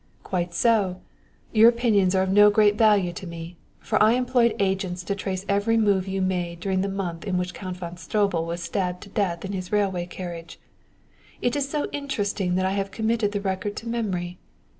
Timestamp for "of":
2.47-2.53